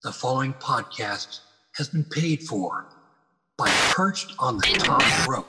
The 0.00 0.12
following 0.12 0.54
podcast 0.54 1.40
has 1.72 1.88
been 1.88 2.04
paid 2.04 2.44
for 2.44 2.86
by 3.56 3.68
Perched 3.90 4.32
on 4.38 4.58
the 4.58 4.62
Top 4.62 5.26
Rope. 5.26 5.48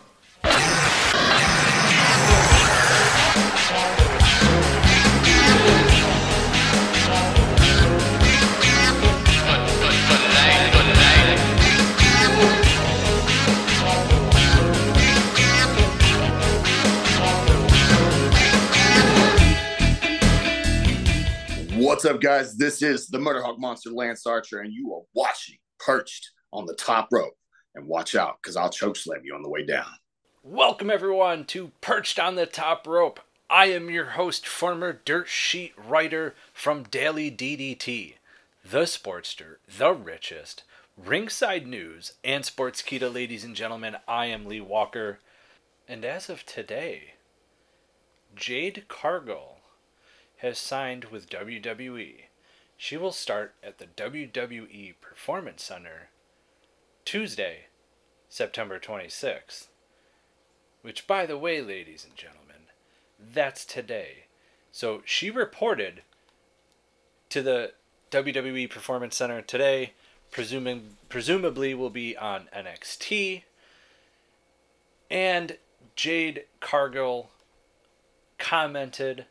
What's 22.00 22.09
up, 22.09 22.21
guys? 22.21 22.55
This 22.55 22.81
is 22.81 23.09
the 23.09 23.18
Murderhawk 23.18 23.59
Monster 23.59 23.89
Lance 23.89 24.25
Archer, 24.25 24.61
and 24.61 24.71
you 24.71 24.93
are 24.93 25.02
watching 25.13 25.57
Perched 25.79 26.32
on 26.54 26.65
the 26.65 26.74
Top 26.75 27.10
Rope. 27.11 27.36
And 27.75 27.86
watch 27.86 28.15
out, 28.15 28.37
because 28.41 28.55
I'll 28.55 28.69
choke 28.69 28.96
slam 28.96 29.19
you 29.25 29.36
on 29.36 29.41
the 29.41 29.50
way 29.50 29.65
down. 29.65 29.83
Welcome, 30.41 30.89
everyone, 30.89 31.43
to 31.47 31.74
Perched 31.82 32.17
on 32.17 32.36
the 32.36 32.45
Top 32.45 32.88
Rope. 32.88 33.19
I 33.50 33.66
am 33.66 33.89
your 33.89 34.11
host, 34.11 34.47
former 34.47 35.02
dirt 35.03 35.27
sheet 35.27 35.73
writer 35.77 36.36
from 36.53 36.83
Daily 36.83 37.30
DDT, 37.30 38.13
the 38.63 38.83
Sportster, 38.83 39.58
the 39.67 39.91
richest, 39.91 40.63
Ringside 40.95 41.67
News, 41.67 42.13
and 42.23 42.45
Sportskeeda, 42.45 43.13
ladies 43.13 43.44
and 43.44 43.58
gentlemen. 43.58 43.97
I 44.08 44.27
am 44.27 44.45
Lee 44.45 44.61
Walker. 44.61 45.19
And 45.86 46.05
as 46.05 46.30
of 46.30 46.45
today, 46.45 47.16
Jade 48.38 48.86
Cargill 48.88 49.58
has 50.39 50.58
signed 50.58 51.06
with 51.06 51.30
WWE. 51.30 52.23
She 52.78 52.97
will 52.97 53.11
start 53.11 53.56
at 53.61 53.78
the 53.78 53.88
WWE 53.88 54.95
Performance 55.02 55.64
Center 55.64 56.09
Tuesday, 57.03 57.66
September 58.30 58.80
26th. 58.80 59.67
Which, 60.81 61.05
by 61.05 61.25
the 61.25 61.38
way, 61.38 61.61
ladies 61.61 62.05
and 62.05 62.16
gentlemen, 62.16 62.69
that's 63.19 63.66
today. 63.66 64.25
So 64.72 65.02
she 65.03 65.30
reported 65.30 66.03
to 67.30 67.41
the 67.41 67.73
WWE 68.11 68.69
Performance 68.69 69.17
Center 69.17 69.41
today, 69.41 69.91
presuming 70.31 70.95
presumably 71.09 71.73
will 71.73 71.89
be 71.89 72.16
on 72.16 72.47
NXT. 72.56 73.44
And 75.11 75.58
Jade 75.97 76.45
Cargill 76.61 77.30
commented 78.38 79.25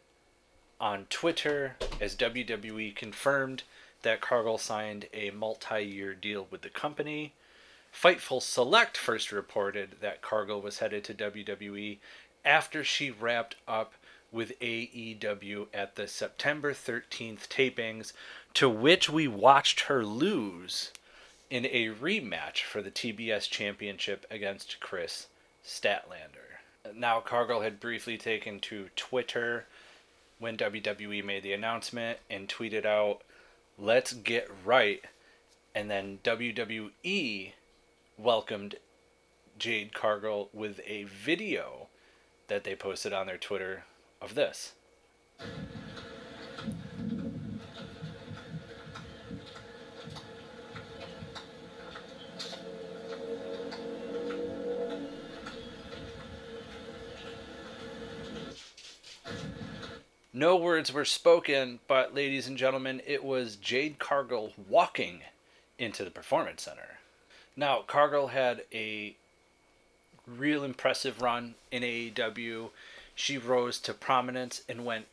on 0.80 1.06
Twitter 1.10 1.76
as 2.00 2.14
WWE 2.16 2.94
confirmed 2.94 3.62
that 4.02 4.20
Cargill 4.20 4.58
signed 4.58 5.06
a 5.12 5.30
multi 5.30 5.82
year 5.82 6.14
deal 6.14 6.46
with 6.50 6.62
the 6.62 6.70
company. 6.70 7.32
Fightful 7.92 8.42
Select 8.42 8.96
first 8.96 9.32
reported 9.32 9.96
that 10.00 10.22
Cargill 10.22 10.60
was 10.60 10.78
headed 10.78 11.04
to 11.04 11.14
WWE 11.14 11.98
after 12.44 12.84
she 12.84 13.10
wrapped 13.10 13.56
up 13.66 13.94
with 14.30 14.58
AEW 14.60 15.66
at 15.72 15.96
the 15.96 16.06
September 16.06 16.72
13th 16.72 17.48
tapings, 17.48 18.12
to 18.54 18.68
which 18.68 19.08
we 19.08 19.26
watched 19.26 19.80
her 19.80 20.04
lose 20.04 20.92
in 21.50 21.64
a 21.66 21.88
rematch 21.88 22.62
for 22.62 22.82
the 22.82 22.90
TBS 22.90 23.48
Championship 23.48 24.26
against 24.30 24.80
Kris 24.80 25.28
Statlander. 25.64 26.58
Now, 26.94 27.20
Cargill 27.20 27.62
had 27.62 27.80
briefly 27.80 28.18
taken 28.18 28.60
to 28.60 28.90
Twitter 28.96 29.66
when 30.38 30.56
WWE 30.56 31.24
made 31.24 31.42
the 31.42 31.52
announcement 31.52 32.18
and 32.30 32.48
tweeted 32.48 32.84
out, 32.86 33.22
let's 33.78 34.12
get 34.12 34.50
right. 34.64 35.02
And 35.74 35.90
then 35.90 36.18
WWE 36.24 37.52
welcomed 38.16 38.76
Jade 39.58 39.94
Cargill 39.94 40.48
with 40.52 40.80
a 40.86 41.04
video 41.04 41.88
that 42.48 42.64
they 42.64 42.74
posted 42.74 43.12
on 43.12 43.26
their 43.26 43.38
Twitter 43.38 43.84
of 44.20 44.34
this. 44.34 44.72
No 60.32 60.56
words 60.56 60.92
were 60.92 61.06
spoken, 61.06 61.80
but 61.88 62.14
ladies 62.14 62.46
and 62.46 62.58
gentlemen, 62.58 63.00
it 63.06 63.24
was 63.24 63.56
Jade 63.56 63.98
Cargill 63.98 64.52
walking 64.68 65.22
into 65.78 66.04
the 66.04 66.10
Performance 66.10 66.62
Center. 66.62 66.98
Now, 67.56 67.82
Cargill 67.86 68.28
had 68.28 68.62
a 68.72 69.16
real 70.26 70.64
impressive 70.64 71.22
run 71.22 71.54
in 71.70 71.82
AEW. 71.82 72.70
She 73.14 73.38
rose 73.38 73.78
to 73.80 73.94
prominence 73.94 74.62
and 74.68 74.84
went 74.84 75.06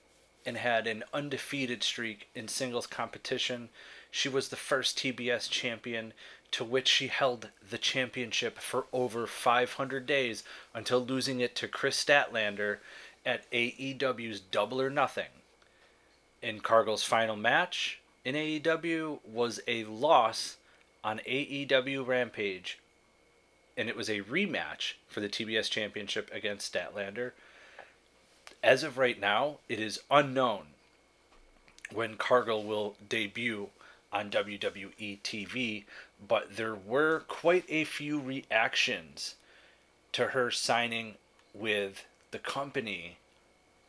and 0.45 0.57
had 0.57 0.85
an 0.85 1.05
undefeated 1.13 1.81
streak 1.81 2.27
in 2.35 2.49
singles 2.49 2.85
competition. 2.85 3.69
She 4.11 4.27
was 4.29 4.49
the 4.49 4.55
first 4.57 4.97
TBS 4.97 5.49
champion 5.49 6.13
to 6.51 6.63
which 6.63 6.87
she 6.87 7.07
held 7.07 7.49
the 7.67 7.77
championship 7.77 8.59
for 8.59 8.85
over 8.93 9.25
500 9.27 10.05
days 10.05 10.43
until 10.73 11.03
losing 11.03 11.39
it 11.39 11.55
to 11.55 11.67
Kris 11.67 12.03
Statlander 12.03 12.77
at 13.25 13.49
AEW's 13.51 14.39
Double 14.39 14.81
or 14.81 14.89
Nothing. 14.89 15.29
In 16.41 16.59
Cargill's 16.59 17.03
final 17.03 17.35
match 17.35 17.99
in 18.23 18.35
AEW 18.35 19.19
was 19.25 19.59
a 19.67 19.83
loss 19.85 20.57
on 21.03 21.19
AEW 21.27 22.05
Rampage, 22.05 22.79
and 23.77 23.89
it 23.89 23.95
was 23.95 24.09
a 24.09 24.21
rematch 24.21 24.93
for 25.07 25.21
the 25.21 25.29
TBS 25.29 25.69
Championship 25.69 26.29
against 26.33 26.71
Statlander. 26.71 27.31
As 28.63 28.83
of 28.83 28.97
right 28.97 29.19
now, 29.19 29.57
it 29.69 29.79
is 29.79 30.01
unknown 30.09 30.67
when 31.91 32.17
Cargill 32.17 32.63
will 32.63 32.95
debut 33.07 33.69
on 34.11 34.31
WWE 34.31 35.19
TV, 35.21 35.83
but 36.25 36.55
there 36.55 36.75
were 36.75 37.23
quite 37.27 37.65
a 37.69 37.83
few 37.83 38.19
reactions 38.19 39.35
to 40.13 40.27
her 40.27 40.49
signing 40.49 41.15
with 41.53 42.05
the 42.35 42.39
company 42.39 43.15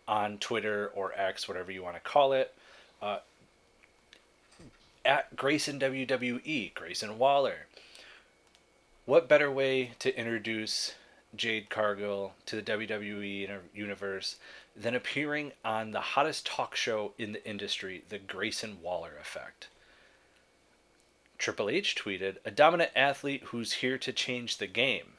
on 0.07 0.39
Twitter 0.39 0.93
or 0.95 1.13
X, 1.17 1.49
whatever 1.49 1.73
you 1.73 1.83
want 1.83 1.97
to 1.97 2.01
call 2.01 2.33
it. 2.33 2.55
Uh, 3.03 3.19
at 5.05 5.35
Grayson 5.35 5.81
WWE, 5.81 6.73
Grayson 6.73 7.19
Waller. 7.19 7.67
What 9.05 9.29
better 9.29 9.51
way 9.51 9.95
to 9.99 10.17
introduce 10.17 10.95
Jade 11.35 11.71
Cargill 11.71 12.35
to 12.47 12.55
the 12.55 12.63
WWE 12.63 13.59
universe 13.75 14.37
than 14.77 14.95
appearing 14.95 15.51
on 15.65 15.91
the 15.91 16.01
hottest 16.01 16.47
talk 16.47 16.77
show 16.77 17.15
in 17.19 17.33
the 17.33 17.45
industry, 17.45 18.05
The 18.11 18.19
Grayson 18.19 18.79
Waller 18.81 19.15
Effect? 19.21 19.67
Triple 21.37 21.69
H 21.69 21.97
tweeted, 21.97 22.37
A 22.45 22.53
dominant 22.53 22.93
athlete 22.95 23.43
who's 23.47 23.73
here 23.75 23.99
to 23.99 24.13
change 24.13 24.59
the 24.59 24.69
game. 24.69 25.15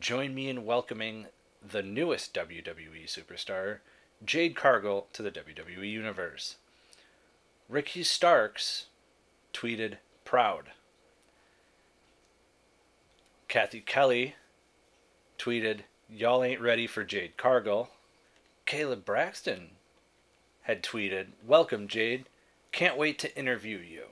Join 0.00 0.34
me 0.34 0.48
in 0.48 0.64
welcoming 0.64 1.26
the 1.66 1.82
newest 1.82 2.34
WWE 2.34 3.06
superstar, 3.06 3.78
Jade 4.24 4.56
Cargill, 4.56 5.06
to 5.12 5.22
the 5.22 5.30
WWE 5.30 5.90
Universe. 5.90 6.56
Ricky 7.68 8.02
Starks 8.02 8.86
tweeted, 9.52 9.98
proud. 10.24 10.70
Cathy 13.48 13.80
Kelley 13.80 14.34
tweeted, 15.38 15.80
Y'all 16.08 16.42
ain't 16.42 16.60
ready 16.60 16.86
for 16.86 17.04
Jade 17.04 17.36
Cargill. 17.36 17.90
Kayla 18.66 19.04
Braxton 19.04 19.70
had 20.62 20.82
tweeted, 20.82 21.28
Welcome, 21.46 21.88
Jade. 21.88 22.26
Can't 22.72 22.96
wait 22.96 23.18
to 23.20 23.36
interview 23.38 23.78
you. 23.78 24.04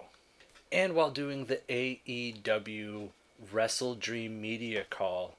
And 0.70 0.94
while 0.94 1.10
doing 1.10 1.46
the 1.46 1.60
AEW 1.68 3.08
WrestleDream 3.52 4.40
media 4.40 4.84
call, 4.88 5.36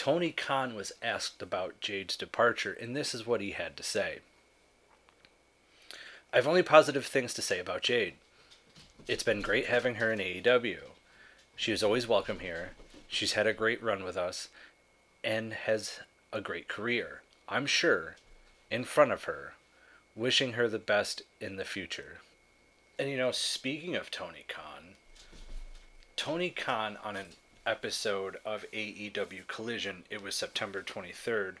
Tony 0.00 0.32
Khan 0.32 0.74
was 0.74 0.92
asked 1.02 1.42
about 1.42 1.78
Jade's 1.82 2.16
departure, 2.16 2.72
and 2.72 2.96
this 2.96 3.14
is 3.14 3.26
what 3.26 3.42
he 3.42 3.50
had 3.50 3.76
to 3.76 3.82
say. 3.82 4.20
I've 6.32 6.46
only 6.46 6.62
positive 6.62 7.04
things 7.04 7.34
to 7.34 7.42
say 7.42 7.58
about 7.58 7.82
Jade. 7.82 8.14
It's 9.06 9.22
been 9.22 9.42
great 9.42 9.66
having 9.66 9.96
her 9.96 10.10
in 10.10 10.18
AEW. 10.18 10.78
She 11.54 11.70
is 11.70 11.82
always 11.82 12.08
welcome 12.08 12.38
here. 12.38 12.70
She's 13.08 13.34
had 13.34 13.46
a 13.46 13.52
great 13.52 13.82
run 13.82 14.02
with 14.02 14.16
us 14.16 14.48
and 15.22 15.52
has 15.52 16.00
a 16.32 16.40
great 16.40 16.66
career. 16.66 17.20
I'm 17.46 17.66
sure, 17.66 18.16
in 18.70 18.84
front 18.84 19.12
of 19.12 19.24
her, 19.24 19.52
wishing 20.16 20.54
her 20.54 20.66
the 20.66 20.78
best 20.78 21.20
in 21.42 21.56
the 21.56 21.64
future. 21.66 22.20
And 22.98 23.10
you 23.10 23.18
know, 23.18 23.32
speaking 23.32 23.96
of 23.96 24.10
Tony 24.10 24.46
Khan, 24.48 24.94
Tony 26.16 26.48
Khan 26.48 26.96
on 27.04 27.16
an 27.16 27.26
episode 27.66 28.36
of 28.44 28.64
AEW 28.72 29.46
Collision. 29.46 30.04
It 30.10 30.22
was 30.22 30.34
September 30.34 30.82
23rd. 30.82 31.56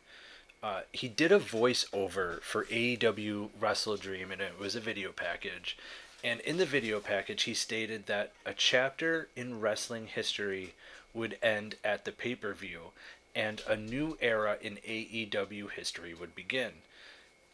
Uh, 0.62 0.80
he 0.92 1.08
did 1.08 1.32
a 1.32 1.40
voiceover 1.40 2.40
for 2.42 2.64
AEW 2.66 3.50
WrestleDream, 3.60 4.30
and 4.30 4.40
it 4.40 4.58
was 4.58 4.74
a 4.74 4.80
video 4.80 5.12
package. 5.12 5.76
And 6.22 6.40
in 6.40 6.58
the 6.58 6.66
video 6.66 7.00
package, 7.00 7.44
he 7.44 7.54
stated 7.54 8.06
that 8.06 8.32
a 8.44 8.52
chapter 8.52 9.28
in 9.34 9.60
wrestling 9.60 10.06
history 10.06 10.74
would 11.14 11.38
end 11.42 11.76
at 11.82 12.04
the 12.04 12.12
pay 12.12 12.34
per 12.34 12.52
view 12.52 12.92
and 13.34 13.62
a 13.68 13.76
new 13.76 14.18
era 14.20 14.56
in 14.60 14.76
AEW 14.76 15.70
history 15.70 16.14
would 16.14 16.34
begin. 16.34 16.72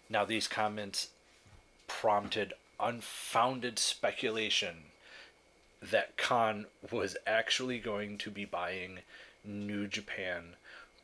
Now, 0.09 0.25
these 0.25 0.49
comments 0.49 1.11
prompted 1.87 2.55
unfounded 2.81 3.79
speculation 3.79 4.77
that 5.83 6.17
Khan 6.17 6.67
was 6.91 7.17
actually 7.27 7.79
going 7.79 8.19
to 8.19 8.31
be 8.31 8.45
buying 8.45 9.01
New 9.45 9.87
Japan 9.87 10.55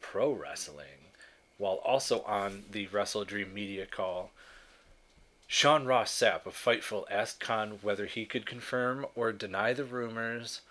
Pro 0.00 0.32
Wrestling, 0.32 1.10
while 1.58 1.80
also 1.84 2.22
on 2.22 2.64
the 2.70 2.86
WrestleDream 2.88 3.52
media 3.52 3.86
call. 3.86 4.30
Sean 5.46 5.84
Ross 5.84 6.10
Sapp 6.10 6.46
of 6.46 6.54
Fightful 6.54 7.04
asked 7.10 7.38
Khan 7.38 7.78
whether 7.82 8.06
he 8.06 8.24
could 8.24 8.46
confirm 8.46 9.06
or 9.14 9.32
deny 9.32 9.72
the 9.72 9.84
rumors 9.84 10.62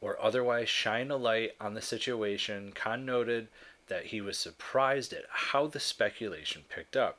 or 0.00 0.16
otherwise 0.22 0.68
shine 0.68 1.10
a 1.10 1.16
light 1.16 1.54
on 1.60 1.74
the 1.74 1.82
situation. 1.82 2.72
Khan 2.72 3.04
noted 3.04 3.48
that 3.88 4.06
he 4.06 4.20
was 4.20 4.38
surprised 4.38 5.12
at 5.12 5.24
how 5.28 5.66
the 5.66 5.80
speculation 5.80 6.62
picked 6.68 6.96
up, 6.96 7.18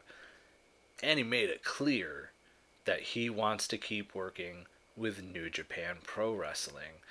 and 1.04 1.18
he 1.18 1.24
made 1.24 1.50
it 1.50 1.64
clear 1.64 2.32
that 2.86 3.02
he 3.02 3.30
wants 3.30 3.68
to 3.68 3.78
keep 3.78 4.16
working 4.16 4.66
with 5.00 5.24
New 5.24 5.50
Japan 5.50 5.98
Pro 6.04 6.34
Wrestling. 6.34 7.02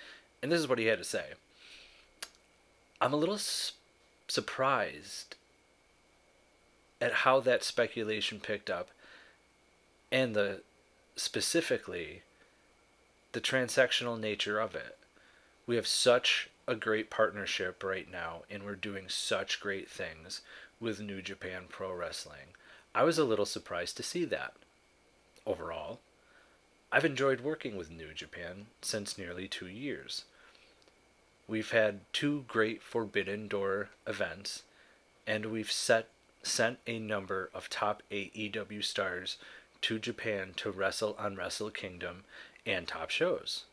And 0.43 0.53
this 0.53 0.61
is 0.61 0.69
what 0.69 0.79
he 0.79 0.87
had 0.87 0.99
to 0.99 1.05
say. 1.05 1.33
I'm 3.01 3.13
a 3.13 3.17
little 3.17 3.39
su- 3.39 3.73
surprised 4.29 5.37
at 7.01 7.13
how 7.13 7.41
that 7.41 7.65
speculation 7.65 8.41
picked 8.41 8.69
up 8.69 8.91
and 10.13 10.35
the 10.35 10.63
specifically 11.17 12.23
the 13.33 13.41
transactional 13.41 14.19
nature 14.19 14.61
of 14.61 14.75
it. 14.75 14.99
We 15.67 15.77
have 15.77 15.87
such 15.87 16.51
a 16.67 16.75
great 16.75 17.11
partnership 17.11 17.83
right 17.83 18.11
now 18.11 18.43
and 18.51 18.65
we're 18.65 18.75
doing 18.75 19.07
such 19.09 19.61
great 19.61 19.91
things 19.91 20.43
with 20.81 21.01
New 21.01 21.23
Japan 21.23 21.65
Pro 21.69 21.93
Wrestling. 21.93 22.55
I 22.95 23.05
was 23.05 23.19
a 23.19 23.25
little 23.25 23.47
surprised 23.47 23.97
to 23.97 24.03
see 24.03 24.25
that 24.27 24.55
overall. 25.47 26.01
I've 26.91 27.05
enjoyed 27.05 27.43
working 27.43 27.77
with 27.77 27.91
New 27.91 28.15
Japan 28.15 28.69
since 28.81 29.19
nearly 29.19 29.47
two 29.47 29.69
years. 29.69 30.25
We've 31.47 31.71
had 31.71 32.01
two 32.15 32.47
great 32.49 32.83
Forbidden 32.83 33.47
Door 33.47 33.91
events, 34.07 34.63
and 35.27 35.47
we've 35.47 35.71
set, 35.71 36.09
sent 36.43 36.79
a 36.87 36.99
number 36.99 37.51
of 37.53 37.69
top 37.69 38.03
AEW 38.11 38.83
stars 38.83 39.37
to 39.83 39.99
Japan 39.99 40.55
to 40.57 40.71
wrestle 40.71 41.15
on 41.19 41.37
Wrestle 41.37 41.71
Kingdom 41.71 42.25
and 42.65 42.89
top 42.89 43.11
shows. 43.11 43.65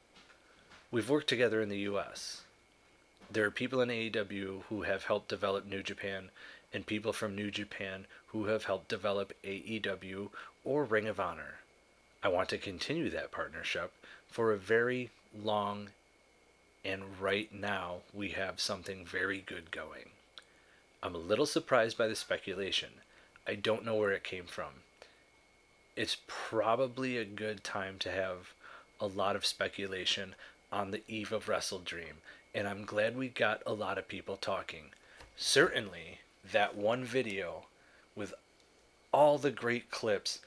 We've 0.92 1.10
worked 1.10 1.30
together 1.30 1.62
in 1.62 1.70
the 1.70 1.88
US. 1.90 2.42
There 3.32 3.46
are 3.46 3.52
people 3.52 3.80
in 3.80 3.90
AEW 3.90 4.64
who 4.68 4.82
have 4.82 5.06
helped 5.06 5.30
develop 5.30 5.66
New 5.66 5.82
Japan, 5.82 6.32
and 6.74 6.86
people 6.86 7.14
from 7.14 7.34
New 7.34 7.50
Japan 7.50 8.08
who 8.28 8.48
have 8.48 8.66
helped 8.66 8.90
develop 8.90 9.32
AEW 9.46 10.32
or 10.66 10.84
Ring 10.84 11.08
of 11.08 11.22
Honor. 11.22 11.60
I 12.26 12.28
want 12.28 12.50
to 12.50 12.58
continue 12.58 13.12
that 13.12 13.32
partnership 13.32 13.94
for 14.32 14.52
a 14.52 14.58
very 14.58 15.12
long 15.44 15.90
and 16.84 17.04
right 17.22 17.54
now 17.54 17.98
we 18.16 18.30
have 18.30 18.60
something 18.60 19.06
very 19.06 19.44
good 19.46 19.70
going. 19.70 20.10
I'm 21.04 21.14
a 21.14 21.20
little 21.20 21.46
surprised 21.46 22.00
by 22.00 22.08
the 22.08 22.16
speculation. 22.16 22.90
I 23.46 23.54
don't 23.54 23.86
know 23.86 23.94
where 23.94 24.10
it 24.10 24.24
came 24.24 24.46
from. 24.46 24.82
It's 25.96 26.18
probably 26.26 27.16
a 27.16 27.26
good 27.26 27.64
time 27.64 28.00
to 28.00 28.12
have 28.12 28.54
a 29.00 29.06
lot 29.06 29.36
of 29.36 29.46
speculation 29.46 30.34
on 30.72 30.90
the 30.90 31.04
eve 31.08 31.32
of 31.32 31.46
WrestleDream, 31.46 32.24
and 32.56 32.68
I'm 32.68 32.86
glad 32.86 33.16
we 33.16 33.28
got 33.30 33.62
a 33.68 33.74
lot 33.74 34.00
of 34.00 34.08
people 34.08 34.38
talking. 34.38 34.86
Certainly, 35.38 36.22
that 36.52 36.76
one 36.76 37.04
video 37.04 37.66
with 38.16 38.34
all 39.12 39.38
the 39.38 39.52
great 39.52 39.92
clips 39.92 40.40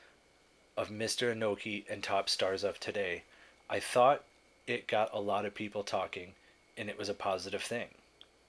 of 0.79 0.91
Mr. 0.91 1.35
Inoki 1.35 1.83
and 1.91 2.05
top 2.05 2.29
stars 2.29 2.63
of 2.63 2.79
today, 2.79 3.25
I 3.69 3.81
thought 3.81 4.23
it 4.65 4.87
got 4.87 5.13
a 5.13 5.19
lot 5.21 5.45
of 5.45 5.53
people 5.53 5.83
talking, 5.83 6.35
and 6.77 6.89
it 6.89 6.97
was 6.97 7.09
a 7.09 7.15
positive 7.15 7.63
thing, 7.63 7.89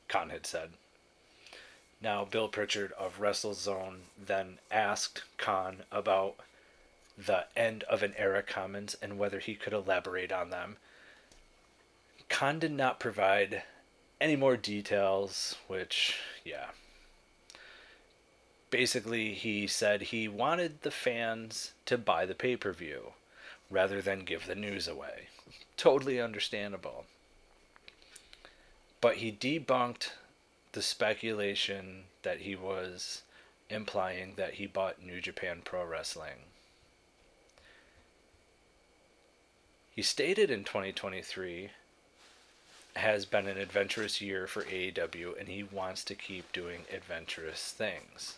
Khan 0.08 0.30
had 0.30 0.46
said. 0.46 0.70
Now, 2.00 2.26
Bill 2.26 2.48
Pritchard 2.48 2.92
of 2.92 3.20
WrestleZone 3.20 4.02
then 4.24 4.60
asked 4.70 5.24
Khan 5.38 5.78
about 5.92 6.36
the 7.18 7.46
end 7.58 7.82
of 7.84 8.04
an 8.04 8.14
era 8.16 8.44
comments 8.44 8.96
and 9.02 9.18
whether 9.18 9.40
he 9.40 9.56
could 9.56 9.74
elaborate 9.74 10.32
on 10.32 10.52
them. 10.52 10.78
Khan 12.30 12.60
did 12.60 12.72
not 12.72 13.00
provide 13.00 13.64
any 14.22 14.36
more 14.36 14.56
details, 14.56 15.56
which, 15.68 16.20
yeah, 16.46 16.68
basically 18.70 19.34
he 19.34 19.68
said 19.68 20.02
he 20.02 20.28
wanted 20.28 20.82
the 20.82 20.92
fans 20.92 21.74
to 21.86 21.98
buy 21.98 22.26
the 22.26 22.36
pay-per-view 22.36 23.14
rather 23.70 24.02
than 24.02 24.26
give 24.26 24.46
the 24.46 24.56
news 24.56 24.88
away. 24.88 25.28
Totally 25.78 26.20
understandable. 26.20 27.06
But 29.02 29.18
he 29.18 29.32
debunked 29.32 30.12
the 30.72 30.82
speculation 30.82 32.04
that 32.24 32.40
he 32.40 32.56
was 32.56 33.24
implying 33.70 34.34
that 34.36 34.56
he 34.56 34.68
bought 34.68 35.02
New 35.02 35.22
Japan 35.22 35.62
Pro 35.64 35.86
Wrestling. 35.86 36.46
He 39.96 40.02
stated 40.02 40.50
in 40.50 40.64
2023 40.64 41.72
has 42.96 43.26
been 43.26 43.48
an 43.48 43.58
adventurous 43.58 44.22
year 44.22 44.48
for 44.48 44.64
AEW 44.64 45.40
and 45.40 45.48
he 45.48 45.64
wants 45.64 46.04
to 46.06 46.16
keep 46.16 46.52
doing 46.52 46.82
adventurous 46.92 47.72
things. 47.72 48.38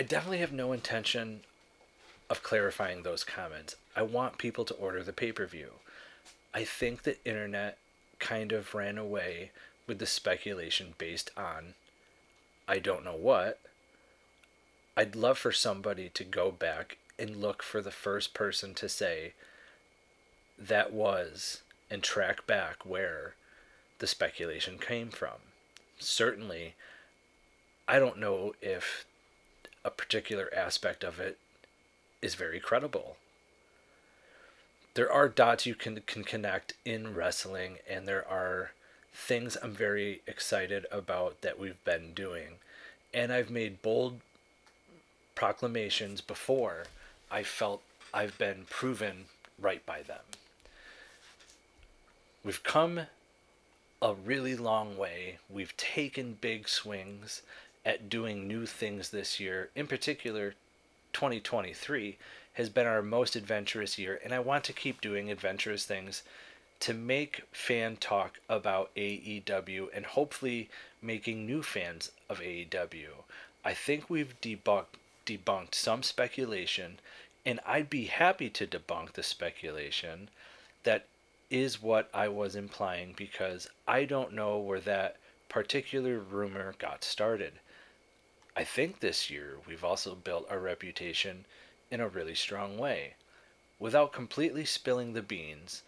I 0.00 0.02
definitely 0.02 0.38
have 0.38 0.54
no 0.54 0.72
intention 0.72 1.42
of 2.30 2.42
clarifying 2.42 3.02
those 3.02 3.22
comments. 3.22 3.76
I 3.94 4.00
want 4.00 4.38
people 4.38 4.64
to 4.64 4.74
order 4.76 5.02
the 5.02 5.12
pay 5.12 5.30
per 5.30 5.44
view. 5.44 5.72
I 6.54 6.64
think 6.64 7.02
the 7.02 7.22
internet 7.26 7.76
kind 8.18 8.50
of 8.50 8.74
ran 8.74 8.96
away 8.96 9.50
with 9.86 9.98
the 9.98 10.06
speculation 10.06 10.94
based 10.96 11.30
on 11.36 11.74
I 12.66 12.78
don't 12.78 13.04
know 13.04 13.14
what. 13.14 13.60
I'd 14.96 15.14
love 15.14 15.36
for 15.36 15.52
somebody 15.52 16.08
to 16.14 16.24
go 16.24 16.50
back 16.50 16.96
and 17.18 17.36
look 17.36 17.62
for 17.62 17.82
the 17.82 17.90
first 17.90 18.32
person 18.32 18.72
to 18.76 18.88
say 18.88 19.34
that 20.58 20.94
was 20.94 21.60
and 21.90 22.02
track 22.02 22.46
back 22.46 22.86
where 22.86 23.34
the 23.98 24.06
speculation 24.06 24.78
came 24.78 25.10
from. 25.10 25.40
Certainly, 25.98 26.74
I 27.86 27.98
don't 27.98 28.18
know 28.18 28.54
if 28.62 29.04
a 29.84 29.90
particular 29.90 30.50
aspect 30.54 31.04
of 31.04 31.18
it 31.18 31.38
is 32.22 32.34
very 32.34 32.60
credible. 32.60 33.16
There 34.94 35.10
are 35.10 35.28
dots 35.28 35.66
you 35.66 35.74
can, 35.74 36.00
can 36.06 36.24
connect 36.24 36.74
in 36.84 37.14
wrestling, 37.14 37.78
and 37.88 38.06
there 38.06 38.26
are 38.28 38.72
things 39.14 39.56
I'm 39.62 39.72
very 39.72 40.22
excited 40.26 40.86
about 40.90 41.40
that 41.42 41.58
we've 41.58 41.82
been 41.84 42.12
doing. 42.12 42.58
And 43.14 43.32
I've 43.32 43.50
made 43.50 43.82
bold 43.82 44.20
proclamations 45.34 46.20
before 46.20 46.84
I 47.30 47.42
felt 47.42 47.82
I've 48.12 48.36
been 48.38 48.66
proven 48.68 49.26
right 49.58 49.84
by 49.86 50.02
them. 50.02 50.24
We've 52.44 52.62
come 52.62 53.02
a 54.02 54.14
really 54.14 54.56
long 54.56 54.96
way. 54.96 55.38
We've 55.48 55.76
taken 55.76 56.38
big 56.40 56.68
swings 56.68 57.42
at 57.84 58.08
doing 58.08 58.46
new 58.46 58.66
things 58.66 59.10
this 59.10 59.40
year. 59.40 59.70
In 59.74 59.86
particular, 59.86 60.54
2023 61.12 62.18
has 62.54 62.68
been 62.68 62.86
our 62.86 63.02
most 63.02 63.36
adventurous 63.36 63.98
year, 63.98 64.20
and 64.22 64.34
I 64.34 64.38
want 64.38 64.64
to 64.64 64.72
keep 64.72 65.00
doing 65.00 65.30
adventurous 65.30 65.84
things 65.84 66.22
to 66.80 66.94
make 66.94 67.42
fan 67.52 67.96
talk 67.96 68.38
about 68.48 68.94
AEW 68.96 69.88
and 69.94 70.06
hopefully 70.06 70.70
making 71.02 71.46
new 71.46 71.62
fans 71.62 72.10
of 72.28 72.40
AEW. 72.40 73.24
I 73.64 73.74
think 73.74 74.08
we've 74.08 74.40
debunked 74.40 74.96
debunked 75.26 75.74
some 75.74 76.02
speculation, 76.02 76.98
and 77.44 77.60
I'd 77.66 77.90
be 77.90 78.06
happy 78.06 78.50
to 78.50 78.66
debunk 78.66 79.12
the 79.12 79.22
speculation 79.22 80.28
that 80.82 81.06
is 81.50 81.82
what 81.82 82.08
I 82.14 82.28
was 82.28 82.56
implying 82.56 83.14
because 83.16 83.68
I 83.86 84.04
don't 84.04 84.32
know 84.32 84.58
where 84.58 84.80
that 84.80 85.16
particular 85.48 86.18
rumor 86.18 86.74
got 86.78 87.04
started. 87.04 87.54
I 88.56 88.64
think 88.64 89.00
this 89.00 89.30
year 89.30 89.56
we've 89.66 89.84
also 89.84 90.14
built 90.14 90.50
our 90.50 90.58
reputation 90.58 91.44
in 91.90 92.00
a 92.00 92.08
really 92.08 92.34
strong 92.34 92.78
way. 92.78 93.14
Without 93.78 94.12
completely 94.12 94.64
spilling 94.64 95.12
the 95.12 95.22
beans 95.22 95.82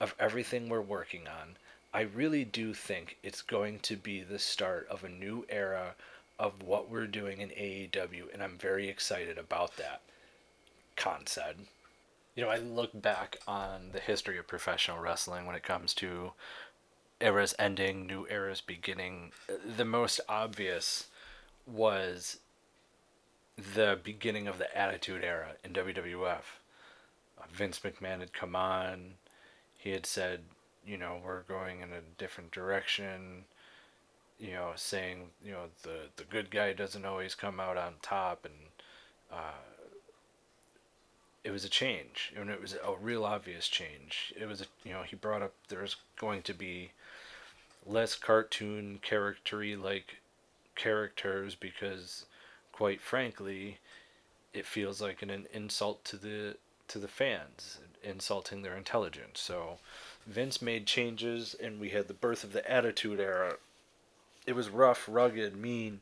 of 0.00 0.14
everything 0.18 0.68
we're 0.68 0.80
working 0.80 1.26
on, 1.26 1.56
I 1.92 2.02
really 2.02 2.44
do 2.44 2.74
think 2.74 3.16
it's 3.22 3.42
going 3.42 3.80
to 3.80 3.96
be 3.96 4.22
the 4.22 4.38
start 4.38 4.86
of 4.90 5.04
a 5.04 5.08
new 5.08 5.46
era 5.48 5.94
of 6.38 6.62
what 6.62 6.90
we're 6.90 7.06
doing 7.06 7.40
in 7.40 7.48
AEW, 7.50 8.32
and 8.32 8.42
I'm 8.42 8.58
very 8.58 8.88
excited 8.88 9.38
about 9.38 9.76
that. 9.76 10.02
Khan 10.96 11.26
said. 11.26 11.56
You 12.34 12.44
know, 12.44 12.50
I 12.50 12.58
look 12.58 12.90
back 12.92 13.38
on 13.48 13.90
the 13.92 14.00
history 14.00 14.36
of 14.36 14.46
professional 14.46 14.98
wrestling 14.98 15.46
when 15.46 15.56
it 15.56 15.62
comes 15.62 15.94
to 15.94 16.32
eras 17.20 17.54
ending, 17.58 18.06
new 18.06 18.26
eras 18.28 18.60
beginning. 18.60 19.32
The 19.76 19.86
most 19.86 20.20
obvious 20.28 21.06
was 21.66 22.38
the 23.56 23.98
beginning 24.02 24.46
of 24.46 24.58
the 24.58 24.76
Attitude 24.76 25.24
Era 25.24 25.52
in 25.64 25.72
WWF. 25.72 26.42
Uh, 27.38 27.44
Vince 27.52 27.80
McMahon 27.80 28.20
had 28.20 28.32
come 28.32 28.54
on. 28.54 29.14
He 29.78 29.90
had 29.90 30.06
said, 30.06 30.40
you 30.86 30.96
know, 30.96 31.18
we're 31.24 31.42
going 31.42 31.80
in 31.80 31.92
a 31.92 32.00
different 32.18 32.50
direction. 32.50 33.44
You 34.38 34.52
know, 34.52 34.72
saying, 34.76 35.30
you 35.42 35.52
know, 35.52 35.64
the 35.82 36.10
the 36.16 36.24
good 36.24 36.50
guy 36.50 36.74
doesn't 36.74 37.06
always 37.06 37.34
come 37.34 37.58
out 37.58 37.78
on 37.78 37.94
top, 38.02 38.44
and 38.44 38.54
uh, 39.32 39.56
it 41.42 41.50
was 41.50 41.64
a 41.64 41.70
change, 41.70 42.34
and 42.36 42.50
it 42.50 42.60
was 42.60 42.74
a 42.74 42.94
real 43.00 43.24
obvious 43.24 43.66
change. 43.66 44.34
It 44.38 44.46
was, 44.46 44.60
a, 44.60 44.66
you 44.84 44.92
know, 44.92 45.02
he 45.02 45.16
brought 45.16 45.42
up 45.42 45.54
there's 45.68 45.96
going 46.18 46.42
to 46.42 46.52
be 46.52 46.90
less 47.86 48.14
cartoon 48.14 48.98
charactery 49.00 49.74
like 49.74 50.16
characters 50.76 51.54
because 51.54 52.26
quite 52.76 53.00
frankly, 53.00 53.78
it 54.52 54.66
feels 54.66 55.00
like 55.00 55.22
an, 55.22 55.30
an 55.30 55.46
insult 55.52 56.04
to 56.04 56.16
the 56.16 56.56
to 56.88 56.98
the 56.98 57.08
fans, 57.08 57.78
insulting 58.04 58.62
their 58.62 58.76
intelligence. 58.76 59.40
So 59.40 59.78
Vince 60.26 60.62
made 60.62 60.86
changes, 60.86 61.56
and 61.60 61.80
we 61.80 61.88
had 61.90 62.06
the 62.06 62.14
birth 62.14 62.44
of 62.44 62.52
the 62.52 62.70
Attitude 62.70 63.18
Era. 63.18 63.54
It 64.46 64.54
was 64.54 64.68
rough, 64.68 65.08
rugged, 65.08 65.56
mean, 65.56 66.00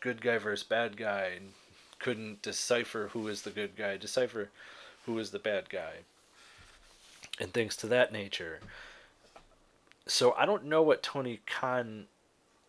good 0.00 0.20
guy 0.20 0.38
versus 0.38 0.66
bad 0.66 0.96
guy, 0.96 1.38
couldn't 2.00 2.42
decipher 2.42 3.10
who 3.12 3.28
is 3.28 3.42
the 3.42 3.50
good 3.50 3.76
guy, 3.76 3.96
decipher 3.96 4.48
who 5.06 5.18
is 5.18 5.30
the 5.30 5.38
bad 5.38 5.68
guy, 5.70 5.98
and 7.38 7.52
things 7.52 7.76
to 7.76 7.86
that 7.86 8.12
nature. 8.12 8.58
So 10.06 10.32
I 10.32 10.44
don't 10.44 10.64
know 10.64 10.82
what 10.82 11.02
Tony 11.02 11.40
Khan 11.46 12.06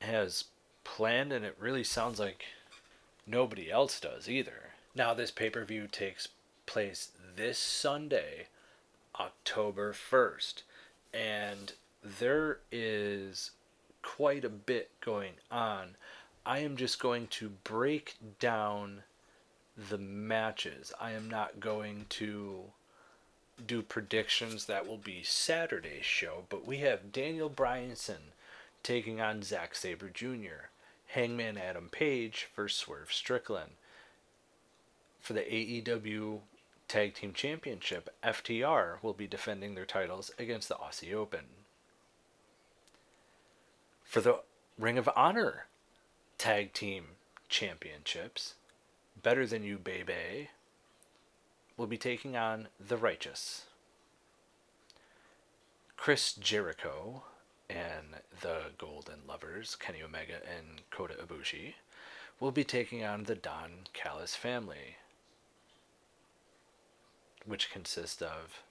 has 0.06 0.46
planned, 0.84 1.34
and 1.34 1.46
it 1.46 1.58
really 1.60 1.84
sounds 1.84 2.20
like 2.20 2.46
nobody 3.28 3.70
else 3.70 4.00
does 4.00 4.30
either. 4.30 4.72
Now, 4.96 5.14
this 5.14 5.32
pay 5.32 5.50
per 5.50 5.66
view 5.66 5.88
takes 5.92 6.30
place 6.66 7.12
this 7.36 7.60
Sunday, 7.60 8.48
October 9.20 9.94
1st, 9.94 10.62
and 11.14 11.74
there 12.02 12.60
is 12.72 13.52
quite 14.02 14.46
a 14.46 14.50
bit 14.50 14.92
going 15.02 15.34
on. 15.52 15.96
I 16.46 16.60
am 16.60 16.78
just 16.78 17.00
going 17.00 17.28
to 17.28 17.50
break 17.64 18.16
down 18.40 19.04
the 19.90 19.98
matches. 19.98 20.94
I 21.02 21.12
am 21.12 21.30
not 21.30 21.60
going 21.60 22.06
to 22.10 22.66
do 23.66 23.82
predictions 23.82 24.66
that 24.66 24.88
will 24.88 24.98
be 24.98 25.24
Saturday's 25.24 26.06
show, 26.06 26.44
but 26.50 26.66
we 26.68 26.78
have 26.78 27.12
Daniel 27.12 27.50
Bryanson 27.50 28.32
taking 28.86 29.20
on 29.20 29.42
Zack 29.42 29.74
Sabre 29.74 30.10
Jr. 30.10 30.70
Hangman 31.08 31.58
Adam 31.58 31.90
Page 31.90 32.50
versus 32.56 32.78
Swerve 32.78 33.12
Strickland. 33.12 33.72
For 35.20 35.34
the 35.34 35.42
AEW 35.42 36.42
Tag 36.88 37.16
Team 37.16 37.34
Championship, 37.34 38.14
FTR 38.24 39.02
will 39.02 39.14
be 39.14 39.26
defending 39.26 39.74
their 39.74 39.88
titles 39.88 40.30
against 40.38 40.70
the 40.70 40.76
Aussie 40.76 41.16
Open. 41.16 41.46
For 44.04 44.22
the 44.22 44.42
Ring 44.78 45.00
of 45.00 45.10
Honor 45.16 45.66
Tag 46.38 46.72
Team 46.72 47.06
Championships, 47.50 48.54
Better 49.22 49.48
Than 49.48 49.64
You 49.64 49.80
Baby 49.80 50.50
will 51.76 51.88
be 51.88 51.98
taking 51.98 52.38
on 52.38 52.68
The 52.80 52.98
Righteous. 52.98 53.66
Chris 55.98 56.34
Jericho 56.34 57.24
and 57.70 58.22
the 58.42 58.72
Golden 58.78 59.20
Lovers, 59.28 59.76
Kenny 59.76 60.02
Omega 60.02 60.40
and 60.46 60.82
Kota 60.92 61.16
Ibushi, 61.16 61.74
will 62.40 62.52
be 62.52 62.64
taking 62.64 63.04
on 63.04 63.24
the 63.24 63.36
Don 63.36 63.88
Callis 63.94 64.36
family, 64.36 64.98
which 67.46 67.72
consists 67.72 68.22
of 68.22 68.62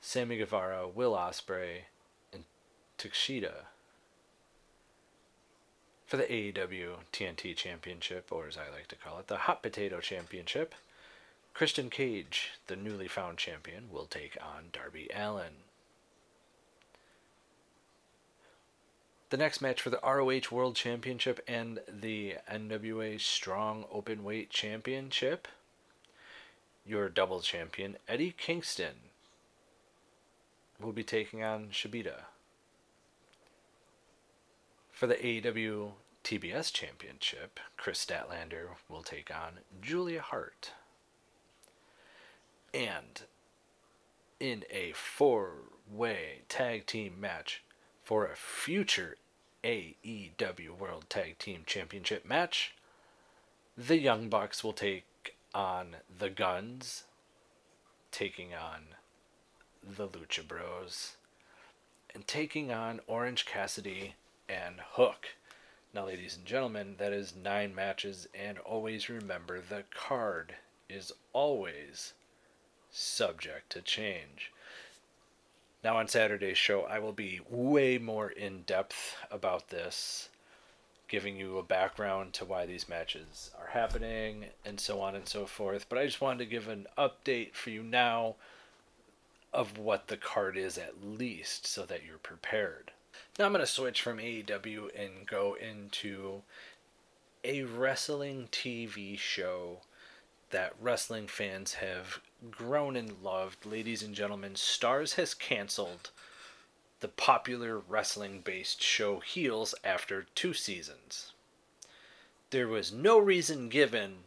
Sammy 0.00 0.38
Guevara, 0.38 0.88
Will 0.88 1.12
Ospreay, 1.12 1.82
and 2.32 2.44
Takeshita. 2.98 3.66
For 6.06 6.16
the 6.16 6.24
AEW 6.24 6.96
TNT 7.12 7.54
Championship, 7.54 8.32
or 8.32 8.48
as 8.48 8.56
I 8.56 8.68
like 8.74 8.88
to 8.88 8.96
call 8.96 9.18
it, 9.18 9.28
the 9.28 9.36
Hot 9.36 9.62
Potato 9.62 10.00
Championship, 10.00 10.74
Christian 11.54 11.90
Cage, 11.90 12.52
the 12.66 12.76
newly 12.76 13.08
found 13.08 13.38
champion, 13.38 13.90
will 13.92 14.06
take 14.06 14.36
on 14.42 14.70
Darby 14.72 15.08
Allin. 15.14 15.69
The 19.30 19.36
next 19.36 19.60
match 19.60 19.80
for 19.80 19.90
the 19.90 20.00
ROH 20.02 20.52
World 20.52 20.74
Championship 20.74 21.40
and 21.46 21.78
the 21.88 22.34
NWA 22.50 23.20
Strong 23.20 23.84
Openweight 23.94 24.50
Championship. 24.50 25.46
Your 26.84 27.08
double 27.08 27.40
champion, 27.40 27.96
Eddie 28.08 28.34
Kingston, 28.36 28.94
will 30.80 30.90
be 30.90 31.04
taking 31.04 31.44
on 31.44 31.68
Shibata. 31.68 32.22
For 34.90 35.06
the 35.06 35.14
AEW 35.14 35.92
TBS 36.24 36.72
Championship, 36.72 37.60
Kris 37.76 38.04
Statlander 38.04 38.70
will 38.88 39.04
take 39.04 39.30
on 39.30 39.60
Julia 39.80 40.22
Hart. 40.22 40.72
And 42.74 43.22
in 44.40 44.64
a 44.70 44.90
four 44.90 45.52
way 45.88 46.40
tag 46.48 46.86
team 46.86 47.20
match, 47.20 47.62
for 48.02 48.26
a 48.26 48.36
future 48.36 49.16
AEW 49.62 50.70
World 50.78 51.04
Tag 51.08 51.38
Team 51.38 51.64
Championship 51.66 52.24
match. 52.24 52.74
The 53.76 53.98
Young 53.98 54.28
Bucks 54.28 54.64
will 54.64 54.72
take 54.72 55.36
on 55.54 55.96
the 56.18 56.30
Gunns, 56.30 57.04
taking 58.10 58.54
on 58.54 58.94
the 59.82 60.08
Lucha 60.08 60.46
Bros, 60.46 61.16
and 62.14 62.26
taking 62.26 62.72
on 62.72 63.00
Orange 63.06 63.46
Cassidy 63.46 64.14
and 64.48 64.76
Hook. 64.92 65.28
Now, 65.92 66.06
ladies 66.06 66.36
and 66.36 66.46
gentlemen, 66.46 66.96
that 66.98 67.12
is 67.12 67.34
nine 67.34 67.74
matches, 67.74 68.28
and 68.34 68.58
always 68.60 69.08
remember 69.08 69.60
the 69.60 69.84
card 69.90 70.54
is 70.88 71.12
always 71.32 72.12
subject 72.90 73.70
to 73.70 73.82
change. 73.82 74.52
Now, 75.82 75.96
on 75.96 76.08
Saturday's 76.08 76.58
show, 76.58 76.82
I 76.82 76.98
will 76.98 77.12
be 77.12 77.40
way 77.48 77.96
more 77.96 78.28
in 78.28 78.62
depth 78.62 79.16
about 79.30 79.68
this, 79.68 80.28
giving 81.08 81.36
you 81.36 81.56
a 81.56 81.62
background 81.62 82.34
to 82.34 82.44
why 82.44 82.66
these 82.66 82.88
matches 82.88 83.50
are 83.58 83.68
happening 83.68 84.46
and 84.64 84.78
so 84.78 85.00
on 85.00 85.14
and 85.14 85.26
so 85.26 85.46
forth. 85.46 85.86
But 85.88 85.98
I 85.98 86.04
just 86.04 86.20
wanted 86.20 86.40
to 86.40 86.50
give 86.50 86.68
an 86.68 86.86
update 86.98 87.54
for 87.54 87.70
you 87.70 87.82
now 87.82 88.36
of 89.52 89.78
what 89.78 90.08
the 90.08 90.18
card 90.18 90.56
is 90.56 90.76
at 90.76 91.02
least 91.02 91.66
so 91.66 91.84
that 91.86 92.04
you're 92.06 92.18
prepared. 92.18 92.92
Now, 93.38 93.46
I'm 93.46 93.52
going 93.52 93.60
to 93.60 93.66
switch 93.66 94.02
from 94.02 94.18
AEW 94.18 94.90
and 94.94 95.26
go 95.26 95.56
into 95.58 96.42
a 97.42 97.62
wrestling 97.62 98.48
TV 98.52 99.18
show 99.18 99.78
that 100.50 100.74
wrestling 100.80 101.26
fans 101.26 101.74
have 101.74 102.20
grown 102.50 102.96
and 102.96 103.22
loved. 103.22 103.66
Ladies 103.66 104.02
and 104.02 104.14
gentlemen, 104.14 104.54
Starz 104.54 105.14
has 105.14 105.34
canceled 105.34 106.10
the 107.00 107.08
popular 107.08 107.78
wrestling 107.78 108.40
based 108.40 108.82
show 108.82 109.20
Heels 109.20 109.74
after 109.84 110.26
two 110.34 110.54
seasons. 110.54 111.32
There 112.50 112.68
was 112.68 112.92
no 112.92 113.18
reason 113.18 113.68
given 113.68 114.18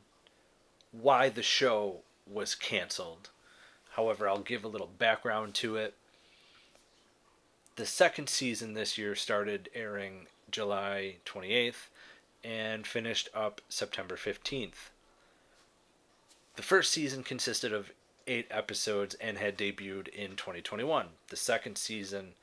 why 0.91 1.29
the 1.29 1.43
show 1.43 2.01
was 2.27 2.55
canceled. 2.55 3.29
However, 3.91 4.27
I'll 4.27 4.39
give 4.39 4.63
a 4.63 4.69
little 4.69 4.89
background 4.97 5.53
to 5.55 5.75
it. 5.75 5.95
The 7.75 7.85
second 7.85 8.29
season 8.29 8.73
this 8.73 8.97
year 8.97 9.15
started 9.15 9.69
airing 9.73 10.27
July 10.51 11.17
28th 11.25 11.87
and 12.43 12.85
finished 12.85 13.29
up 13.33 13.61
September 13.69 14.15
15th. 14.15 14.89
The 16.55 16.61
first 16.61 16.91
season 16.91 17.23
consisted 17.23 17.73
of 17.73 17.91
eight 18.27 18.47
episodes 18.49 19.15
and 19.15 19.37
had 19.37 19.57
debuted 19.57 20.07
in 20.09 20.31
2021. 20.31 21.07
The 21.29 21.35
second 21.35 21.77
season 21.77 22.33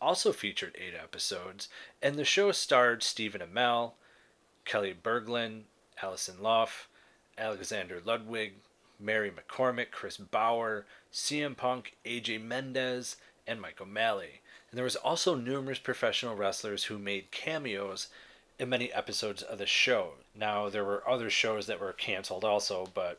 also 0.00 0.32
featured 0.32 0.76
eight 0.78 0.94
episodes, 0.94 1.68
and 2.02 2.16
the 2.16 2.24
show 2.24 2.52
starred 2.52 3.02
Stephen 3.02 3.40
Amell, 3.40 3.92
Kelli 4.64 4.94
Berglund, 4.94 5.62
Alison 6.02 6.42
Luff, 6.42 6.88
Alexander 7.36 8.00
Ludwig, 8.04 8.54
Mary 8.98 9.30
McCormack, 9.30 9.90
Chris 9.90 10.16
Bauer, 10.16 10.86
CM 11.12 11.56
Punk, 11.56 11.96
AJ 12.04 12.42
Mendez, 12.42 13.16
and 13.46 13.60
Mike 13.60 13.80
O'Malley. 13.80 14.40
And 14.70 14.78
there 14.78 14.84
was 14.84 14.96
also 14.96 15.34
numerous 15.34 15.78
professional 15.78 16.36
wrestlers 16.36 16.84
who 16.84 16.98
made 16.98 17.30
cameos 17.30 18.08
in 18.58 18.68
many 18.68 18.92
episodes 18.92 19.42
of 19.42 19.58
the 19.58 19.66
show. 19.66 20.12
Now 20.34 20.68
there 20.68 20.84
were 20.84 21.08
other 21.08 21.30
shows 21.30 21.66
that 21.66 21.80
were 21.80 21.92
canceled 21.92 22.44
also, 22.44 22.88
but 22.94 23.18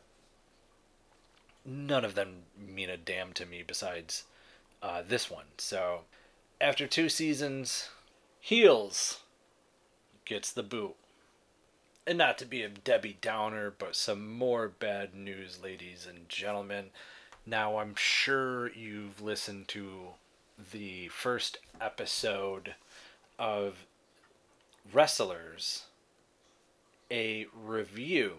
none 1.64 2.04
of 2.04 2.14
them 2.14 2.42
mean 2.58 2.90
a 2.90 2.96
damn 2.96 3.32
to 3.34 3.46
me 3.46 3.62
besides 3.66 4.24
uh, 4.82 5.02
this 5.06 5.30
one. 5.30 5.46
So 5.58 6.02
after 6.60 6.86
two 6.86 7.08
seasons, 7.08 7.90
Heels 8.40 9.20
gets 10.24 10.52
the 10.52 10.62
boot. 10.62 10.94
And 12.06 12.18
not 12.18 12.36
to 12.38 12.44
be 12.44 12.62
a 12.62 12.68
Debbie 12.68 13.18
Downer, 13.20 13.72
but 13.76 13.94
some 13.94 14.32
more 14.32 14.68
bad 14.68 15.14
news, 15.14 15.60
ladies 15.62 16.06
and 16.08 16.28
gentlemen. 16.28 16.86
Now, 17.46 17.78
I'm 17.78 17.94
sure 17.94 18.72
you've 18.72 19.20
listened 19.20 19.68
to 19.68 20.08
the 20.72 21.08
first 21.08 21.58
episode 21.80 22.74
of 23.38 23.86
Wrestlers, 24.92 25.84
a 27.10 27.46
review 27.54 28.34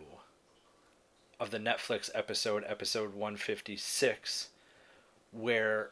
of 1.44 1.52
the 1.52 1.60
Netflix 1.60 2.10
episode, 2.16 2.64
episode 2.66 3.14
156, 3.14 4.48
where 5.34 5.90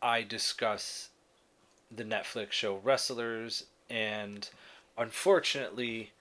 I 0.00 0.22
discuss 0.22 1.10
the 1.94 2.04
Netflix 2.04 2.52
show 2.52 2.80
Wrestlers, 2.82 3.66
and 3.90 4.48
unfortunately, 4.96 6.12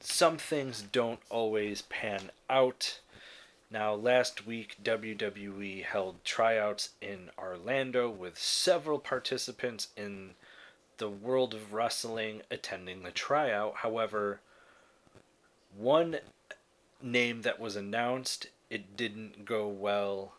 some 0.00 0.36
things 0.36 0.82
don't 0.82 1.20
always 1.30 1.82
pan 1.82 2.32
out. 2.50 2.98
Now, 3.70 3.94
last 3.94 4.44
week, 4.44 4.74
WWE 4.82 5.84
held 5.84 6.24
tryouts 6.24 6.90
in 7.00 7.30
Orlando 7.38 8.10
with 8.10 8.36
several 8.36 8.98
participants 8.98 9.88
in 9.96 10.30
the 10.96 11.08
world 11.08 11.54
of 11.54 11.72
wrestling 11.72 12.42
attending 12.50 13.04
the 13.04 13.12
tryout. 13.12 13.76
However, 13.76 14.40
one 15.76 16.18
name 17.02 17.42
that 17.42 17.60
was 17.60 17.76
announced, 17.76 18.48
it 18.70 18.96
didn't 18.96 19.44
go 19.44 19.68
well 19.68 20.32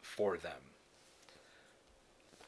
for 0.00 0.36
them. 0.36 0.70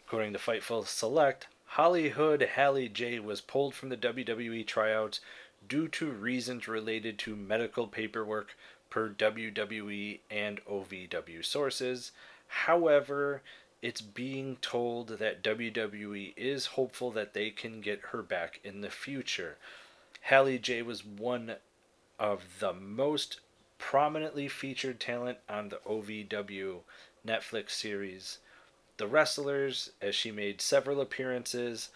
According 0.06 0.32
to 0.34 0.38
Fightful 0.38 0.86
Select, 0.86 1.46
Hollyhood 1.66 2.42
Haley 2.42 2.88
J 2.88 3.18
was 3.18 3.40
pulled 3.40 3.74
from 3.74 3.88
the 3.88 3.96
WWE 3.96 4.66
tryouts 4.66 5.20
due 5.66 5.88
to 5.88 6.10
reasons 6.10 6.68
related 6.68 7.18
to 7.20 7.36
medical 7.36 7.86
paperwork 7.86 8.56
per 8.90 9.08
WWE 9.08 10.20
and 10.30 10.60
OVW 10.66 11.42
sources. 11.44 12.12
However, 12.46 13.40
it's 13.80 14.02
being 14.02 14.56
told 14.60 15.18
that 15.18 15.42
WWE 15.42 16.34
is 16.36 16.66
hopeful 16.66 17.10
that 17.12 17.32
they 17.32 17.50
can 17.50 17.80
get 17.80 18.00
her 18.10 18.22
back 18.22 18.60
in 18.62 18.82
the 18.82 18.90
future. 18.90 19.56
Hallie 20.28 20.58
J 20.58 20.82
was 20.82 21.04
one 21.04 21.56
of 22.22 22.60
the 22.60 22.72
most 22.72 23.40
prominently 23.78 24.46
featured 24.46 25.00
talent 25.00 25.38
on 25.48 25.68
the 25.68 25.80
OVW 25.84 26.78
Netflix 27.26 27.70
series 27.70 28.38
The 28.96 29.08
Wrestlers, 29.08 29.90
as 30.00 30.14
she 30.14 30.30
made 30.30 30.60
several 30.60 31.00
appearances 31.00 31.88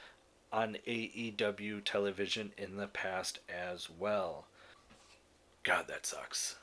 on 0.52 0.78
AEW 0.85 1.85
television 1.85 2.50
in 2.59 2.76
the 2.76 2.88
past 2.88 3.38
as 3.49 3.88
well. 3.88 4.49
God, 5.62 5.87
that 5.87 6.04
sucks. 6.06 6.56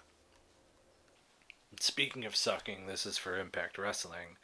Speaking 1.79 2.25
of 2.25 2.35
sucking, 2.35 2.85
this 2.85 3.05
is 3.05 3.17
for 3.17 3.39
Impact 3.39 3.77
Wrestling. 3.77 4.35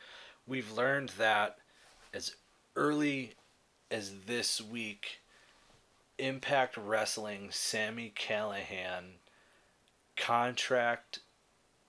We've 0.47 0.71
learned 0.71 1.09
that 1.17 1.57
as 2.13 2.37
early 2.77 3.33
as 3.91 4.21
this 4.27 4.61
week, 4.61 5.19
Impact 6.19 6.75
Wrestling 6.75 7.49
Sami 7.51 8.13
Callihan 8.15 9.19
contract 10.17 11.19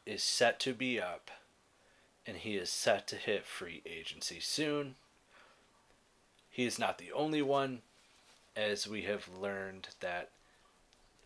is 0.07 0.23
set 0.23 0.61
to 0.61 0.73
be 0.73 1.01
up 1.01 1.31
and 2.27 2.37
he 2.37 2.57
is 2.57 2.71
set 2.71 3.09
to 3.09 3.17
hit 3.17 3.45
free 3.45 3.83
agency 3.85 4.39
soon. 4.39 4.95
He 6.49 6.65
is 6.65 6.79
not 6.79 6.99
the 6.99 7.11
only 7.13 7.43
one, 7.43 7.83
as 8.55 8.87
we 8.87 9.03
have 9.03 9.29
learned 9.29 9.89
that 10.01 10.31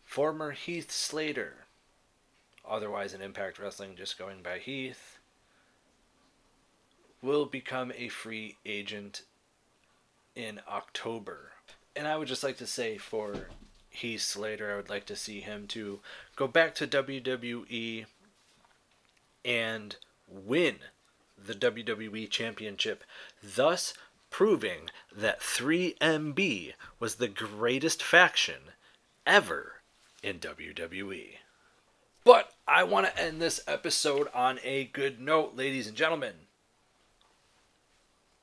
former 0.03 0.51
Heath 0.51 0.91
Slater, 0.91 1.65
otherwise 2.67 3.13
in 3.13 3.21
Impact 3.21 3.59
Wrestling 3.59 3.95
just 3.95 4.17
going 4.17 4.41
by 4.41 4.57
Heath, 4.57 5.19
will 7.21 7.45
become 7.45 7.91
a 7.95 8.07
free 8.07 8.57
agent 8.65 9.23
in 10.35 10.61
October. 10.67 11.51
And 11.95 12.07
I 12.07 12.17
would 12.17 12.27
just 12.27 12.43
like 12.43 12.57
to 12.57 12.67
say 12.67 12.97
for 12.97 13.47
Heath 13.89 14.21
Slater, 14.21 14.73
I 14.73 14.75
would 14.75 14.89
like 14.89 15.05
to 15.05 15.15
see 15.15 15.39
him 15.39 15.67
to 15.67 16.01
go 16.35 16.47
back 16.47 16.75
to 16.75 16.87
WWE 16.87 18.05
and 19.45 19.95
win 20.27 20.75
the 21.37 21.53
WWE 21.53 22.29
Championship, 22.29 23.03
thus 23.41 23.93
proving 24.29 24.89
that 25.15 25.39
3MB 25.39 26.73
was 26.99 27.15
the 27.15 27.27
greatest 27.27 28.03
faction 28.03 28.61
ever 29.25 29.81
in 30.21 30.39
WWE. 30.39 31.35
But 32.25 32.53
I 32.67 32.83
want 32.83 33.05
to 33.05 33.21
end 33.21 33.41
this 33.41 33.61
episode 33.67 34.27
on 34.33 34.59
a 34.63 34.85
good 34.85 35.21
note, 35.21 35.55
ladies 35.55 35.87
and 35.87 35.95
gentlemen. 35.95 36.33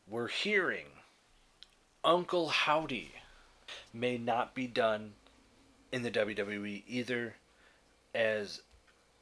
We're 0.09 0.29
hearing 0.29 0.87
Uncle 2.05 2.49
Howdy 2.49 3.12
may 3.92 4.16
not 4.18 4.55
be 4.55 4.66
done 4.66 5.12
in 5.90 6.02
the 6.02 6.11
WWE 6.11 6.83
either, 6.87 7.37
as 8.14 8.62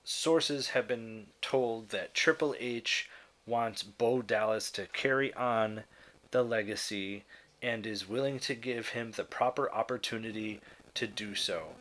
sources 0.04 0.68
have 0.68 0.86
been 0.86 1.26
told 1.40 1.90
that 1.90 2.14
Triple 2.14 2.54
H 2.58 3.08
wants 3.46 3.82
Bo 3.82 4.22
Dallas 4.22 4.70
to 4.72 4.86
carry 4.86 5.34
on 5.34 5.84
the 6.30 6.42
legacy 6.42 7.24
and 7.62 7.86
is 7.86 8.08
willing 8.08 8.38
to 8.38 8.54
give 8.54 8.90
him 8.90 9.10
the 9.10 9.24
proper 9.24 9.70
opportunity 9.72 10.60
to 10.94 11.06
do 11.06 11.34
so. 11.34 11.74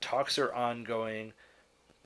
Talks 0.00 0.38
are 0.38 0.52
ongoing, 0.52 1.32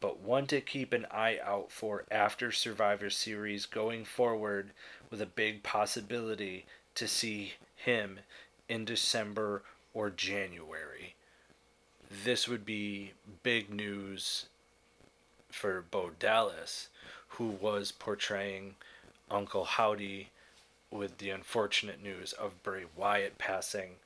but 0.00 0.20
one 0.20 0.46
to 0.46 0.61
keep 0.61 0.92
an 0.92 1.07
eye 1.11 1.38
out 1.44 1.70
for 1.70 2.05
after 2.11 2.50
Survivor 2.50 3.11
Series 3.11 3.66
going 3.66 4.05
forward 4.05 4.70
with 5.11 5.20
a 5.20 5.26
big 5.26 5.62
possibility 5.62 6.64
to 6.94 7.07
see 7.07 7.55
him 7.76 8.20
in 8.68 8.85
December 8.85 9.62
or 9.94 10.11
January. 10.11 11.14
This 12.24 12.48
would 12.48 12.64
be 12.64 13.12
big 13.42 13.72
news 13.72 14.46
for 15.50 15.85
Bo 15.90 16.11
Dallas, 16.18 16.88
who 17.29 17.46
was 17.46 17.92
portraying 17.92 18.74
Uncle 19.31 19.64
Howdy 19.64 20.31
with 20.90 21.18
the 21.18 21.31
unfortunate 21.31 22.03
news 22.03 22.33
of 22.33 22.62
Bray 22.62 22.85
Wyatt 22.96 23.38
passing. 23.38 23.96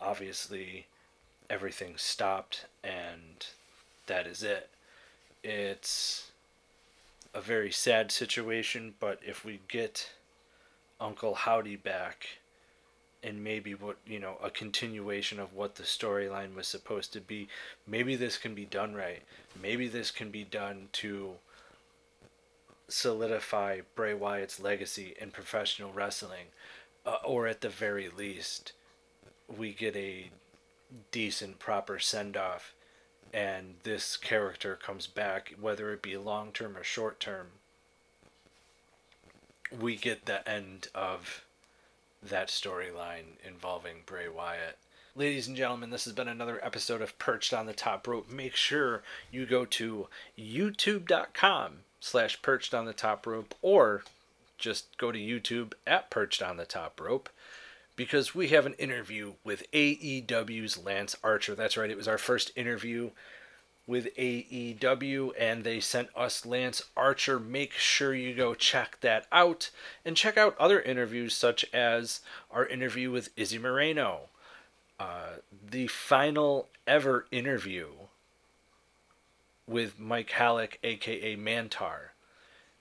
Obviously, 0.00 0.86
everything 1.50 1.94
stopped, 1.96 2.66
and 2.82 3.46
that 4.06 4.26
is 4.26 4.42
it. 4.42 4.70
It's 5.42 6.30
a 7.34 7.40
very 7.40 7.70
sad 7.70 8.10
situation, 8.10 8.94
but 8.98 9.20
if 9.26 9.44
we 9.44 9.60
get 9.68 10.10
Uncle 11.00 11.34
Howdy 11.34 11.76
back, 11.76 12.38
and 13.24 13.42
maybe 13.42 13.74
what 13.74 13.96
you 14.06 14.20
know 14.20 14.36
a 14.42 14.50
continuation 14.50 15.40
of 15.40 15.54
what 15.54 15.76
the 15.76 15.82
storyline 15.82 16.54
was 16.54 16.68
supposed 16.68 17.12
to 17.14 17.20
be. 17.20 17.48
Maybe 17.86 18.14
this 18.14 18.36
can 18.36 18.54
be 18.54 18.66
done 18.66 18.94
right. 18.94 19.22
Maybe 19.60 19.88
this 19.88 20.10
can 20.10 20.30
be 20.30 20.44
done 20.44 20.88
to 20.92 21.34
solidify 22.86 23.80
Bray 23.96 24.14
Wyatt's 24.14 24.60
legacy 24.60 25.14
in 25.18 25.30
professional 25.30 25.92
wrestling 25.92 26.46
uh, 27.06 27.16
or 27.24 27.46
at 27.46 27.60
the 27.60 27.68
very 27.68 28.08
least 28.08 28.72
we 29.48 29.72
get 29.72 29.96
a 29.96 30.30
decent 31.10 31.58
proper 31.58 31.98
send 31.98 32.36
off 32.36 32.74
and 33.32 33.74
this 33.82 34.16
character 34.16 34.76
comes 34.76 35.06
back 35.06 35.54
whether 35.60 35.92
it 35.92 36.02
be 36.02 36.16
long 36.16 36.52
term 36.52 36.76
or 36.76 36.84
short 36.84 37.18
term 37.18 37.46
we 39.80 39.96
get 39.96 40.26
the 40.26 40.46
end 40.48 40.88
of 40.94 41.43
that 42.28 42.48
storyline 42.48 43.38
involving 43.46 44.02
Bray 44.06 44.28
Wyatt. 44.28 44.78
Ladies 45.16 45.46
and 45.46 45.56
gentlemen, 45.56 45.90
this 45.90 46.04
has 46.04 46.12
been 46.12 46.28
another 46.28 46.58
episode 46.64 47.00
of 47.00 47.18
Perched 47.18 47.52
on 47.52 47.66
the 47.66 47.72
Top 47.72 48.06
Rope. 48.08 48.30
Make 48.30 48.56
sure 48.56 49.02
you 49.30 49.46
go 49.46 49.64
to 49.64 50.08
youtube.com 50.38 51.78
slash 52.00 52.42
perched 52.42 52.74
on 52.74 52.84
the 52.84 52.92
top 52.92 53.26
rope 53.26 53.54
or 53.62 54.04
just 54.58 54.98
go 54.98 55.10
to 55.10 55.18
YouTube 55.18 55.72
at 55.86 56.10
Perched 56.10 56.42
on 56.42 56.56
the 56.56 56.66
Top 56.66 57.00
Rope 57.00 57.28
because 57.96 58.34
we 58.34 58.48
have 58.48 58.66
an 58.66 58.74
interview 58.74 59.34
with 59.42 59.70
AEW's 59.72 60.84
Lance 60.84 61.16
Archer. 61.24 61.54
That's 61.54 61.76
right, 61.76 61.90
it 61.90 61.96
was 61.96 62.08
our 62.08 62.18
first 62.18 62.50
interview 62.56 63.10
with 63.86 64.14
AEW, 64.16 65.32
and 65.38 65.62
they 65.62 65.80
sent 65.80 66.08
us 66.16 66.46
Lance 66.46 66.82
Archer. 66.96 67.38
Make 67.38 67.72
sure 67.72 68.14
you 68.14 68.34
go 68.34 68.54
check 68.54 68.98
that 69.00 69.26
out 69.30 69.70
and 70.04 70.16
check 70.16 70.36
out 70.38 70.56
other 70.58 70.80
interviews, 70.80 71.34
such 71.34 71.64
as 71.72 72.20
our 72.50 72.66
interview 72.66 73.10
with 73.10 73.30
Izzy 73.36 73.58
Moreno, 73.58 74.28
uh, 74.98 75.36
the 75.70 75.86
final 75.86 76.68
ever 76.86 77.26
interview 77.30 77.88
with 79.66 79.98
Mike 79.98 80.30
Halac, 80.30 80.76
aka 80.82 81.36
Mantaur. 81.36 82.10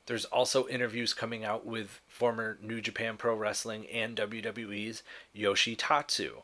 There's 0.06 0.26
also 0.26 0.68
interviews 0.68 1.14
coming 1.14 1.46
out 1.46 1.66
with 1.66 2.02
former 2.08 2.58
New 2.62 2.82
Japan 2.82 3.16
Pro 3.16 3.36
Wrestling 3.36 3.88
and 3.88 4.18
WWE's 4.18 5.02
Yoshi 5.32 5.76
Tatsu. 5.76 6.42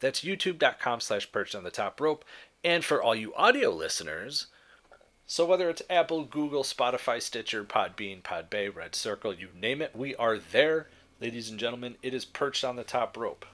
That's 0.00 0.22
youtube.com 0.22 1.00
slash 1.00 1.30
perched 1.30 1.54
on 1.54 1.64
the 1.64 1.70
top 1.70 2.00
rope. 2.00 2.24
And 2.66 2.84
for 2.84 3.00
all 3.00 3.14
you 3.14 3.32
audio 3.36 3.70
listeners, 3.70 4.48
so 5.24 5.46
whether 5.46 5.70
it's 5.70 5.82
Apple, 5.88 6.24
Google, 6.24 6.64
Spotify, 6.64 7.22
Stitcher, 7.22 7.62
Podbean, 7.62 8.22
Podbay, 8.22 8.74
Red 8.74 8.96
Circle, 8.96 9.34
you 9.34 9.50
name 9.54 9.80
it, 9.80 9.94
we 9.94 10.16
are 10.16 10.36
there. 10.36 10.88
Ladies 11.20 11.48
and 11.48 11.60
gentlemen, 11.60 11.94
it 12.02 12.12
is 12.12 12.24
perched 12.24 12.64
on 12.64 12.74
the 12.74 12.82
top 12.82 13.16
rope. 13.16 13.46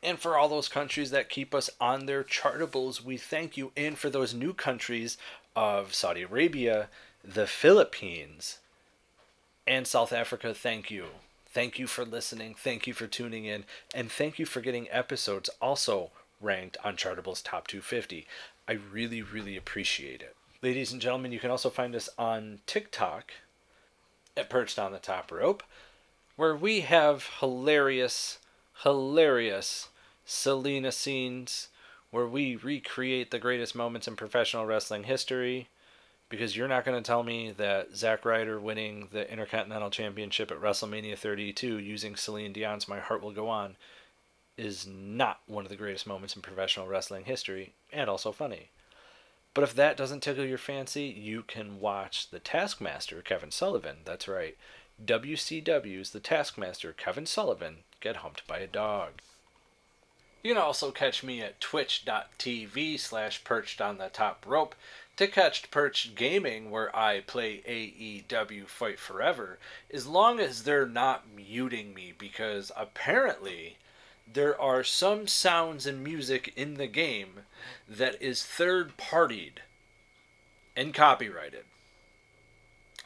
And 0.00 0.16
for 0.16 0.38
all 0.38 0.48
those 0.48 0.68
countries 0.68 1.10
that 1.10 1.28
keep 1.28 1.52
us 1.52 1.70
on 1.80 2.06
their 2.06 2.22
chartables, 2.22 3.02
we 3.02 3.16
thank 3.16 3.56
you. 3.56 3.72
And 3.76 3.98
for 3.98 4.10
those 4.10 4.32
new 4.32 4.54
countries 4.54 5.18
of 5.56 5.92
Saudi 5.92 6.22
Arabia, 6.22 6.90
the 7.24 7.48
Philippines, 7.48 8.58
and 9.66 9.88
South 9.88 10.12
Africa, 10.12 10.54
thank 10.54 10.88
you. 10.88 11.06
Thank 11.48 11.80
you 11.80 11.88
for 11.88 12.04
listening. 12.04 12.54
Thank 12.56 12.86
you 12.86 12.94
for 12.94 13.08
tuning 13.08 13.44
in. 13.44 13.64
And 13.92 14.08
thank 14.08 14.38
you 14.38 14.46
for 14.46 14.60
getting 14.60 14.86
episodes 14.88 15.50
also 15.60 16.12
ranked 16.40 16.76
on 16.84 16.96
Chartable's 16.96 17.42
Top 17.42 17.66
250. 17.66 18.26
I 18.66 18.72
really, 18.72 19.22
really 19.22 19.56
appreciate 19.56 20.22
it. 20.22 20.36
Ladies 20.62 20.92
and 20.92 21.00
gentlemen, 21.00 21.32
you 21.32 21.38
can 21.38 21.50
also 21.50 21.70
find 21.70 21.94
us 21.94 22.08
on 22.18 22.60
TikTok 22.66 23.32
at 24.36 24.50
Perched 24.50 24.78
on 24.78 24.92
the 24.92 24.98
Top 24.98 25.30
Rope, 25.32 25.62
where 26.36 26.54
we 26.56 26.80
have 26.80 27.28
hilarious, 27.40 28.38
hilarious 28.82 29.88
Selena 30.24 30.92
scenes 30.92 31.68
where 32.10 32.26
we 32.26 32.56
recreate 32.56 33.30
the 33.30 33.38
greatest 33.38 33.74
moments 33.74 34.06
in 34.06 34.16
professional 34.16 34.66
wrestling 34.66 35.04
history. 35.04 35.68
Because 36.28 36.54
you're 36.54 36.68
not 36.68 36.84
going 36.84 37.02
to 37.02 37.06
tell 37.06 37.22
me 37.22 37.52
that 37.52 37.96
Zack 37.96 38.26
Ryder 38.26 38.60
winning 38.60 39.08
the 39.12 39.30
Intercontinental 39.32 39.88
Championship 39.88 40.50
at 40.50 40.60
WrestleMania 40.60 41.16
32 41.16 41.78
using 41.78 42.16
Celine 42.16 42.52
Dion's 42.52 42.86
My 42.86 42.98
Heart 42.98 43.22
Will 43.22 43.32
Go 43.32 43.48
On 43.48 43.76
is 44.58 44.86
not 44.86 45.40
one 45.46 45.64
of 45.64 45.70
the 45.70 45.76
greatest 45.76 46.06
moments 46.06 46.36
in 46.36 46.42
professional 46.42 46.86
wrestling 46.86 47.24
history 47.24 47.72
and 47.92 48.10
also 48.10 48.32
funny. 48.32 48.70
But 49.54 49.64
if 49.64 49.74
that 49.74 49.96
doesn't 49.96 50.20
tickle 50.20 50.44
your 50.44 50.58
fancy, 50.58 51.04
you 51.04 51.42
can 51.42 51.80
watch 51.80 52.30
The 52.30 52.38
Taskmaster, 52.38 53.22
Kevin 53.22 53.50
Sullivan. 53.50 53.98
That's 54.04 54.28
right. 54.28 54.56
WCW's 55.04 56.10
The 56.10 56.20
Taskmaster, 56.20 56.92
Kevin 56.92 57.26
Sullivan, 57.26 57.78
get 58.00 58.16
humped 58.16 58.46
by 58.46 58.58
a 58.58 58.66
dog. 58.66 59.20
You 60.42 60.54
can 60.54 60.62
also 60.62 60.90
catch 60.90 61.24
me 61.24 61.40
at 61.40 61.60
twitch.tv 61.60 63.00
slash 63.00 63.42
perched 63.42 63.80
on 63.80 63.98
the 63.98 64.08
top 64.08 64.44
rope 64.46 64.74
to 65.16 65.26
catch 65.26 65.70
Perched 65.72 66.14
Gaming, 66.14 66.70
where 66.70 66.94
I 66.94 67.20
play 67.20 67.60
AEW 67.66 68.68
Fight 68.68 69.00
Forever, 69.00 69.58
as 69.92 70.06
long 70.06 70.38
as 70.38 70.62
they're 70.62 70.86
not 70.86 71.24
muting 71.34 71.92
me, 71.92 72.14
because 72.16 72.70
apparently 72.76 73.78
there 74.32 74.60
are 74.60 74.84
some 74.84 75.26
sounds 75.26 75.86
and 75.86 76.02
music 76.02 76.52
in 76.56 76.74
the 76.74 76.86
game 76.86 77.40
that 77.88 78.20
is 78.20 78.42
third 78.42 78.96
partied 78.96 79.58
and 80.76 80.92
copyrighted. 80.94 81.64